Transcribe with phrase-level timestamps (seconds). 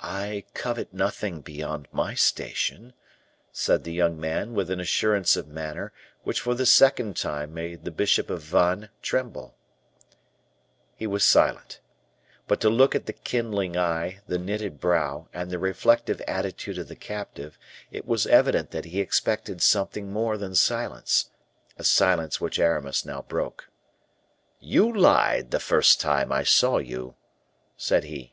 [0.00, 2.94] "I covet nothing beyond my station,"
[3.52, 7.84] said the young man, with an assurance of manner which for the second time made
[7.84, 9.58] the bishop of Vannes tremble.
[10.96, 11.80] He was silent.
[12.46, 16.88] But to look at the kindling eye, the knitted brow, and the reflective attitude of
[16.88, 17.58] the captive,
[17.90, 21.28] it was evident that he expected something more than silence,
[21.76, 23.68] a silence which Aramis now broke.
[24.60, 27.16] "You lied the first time I saw you,"
[27.76, 28.32] said he.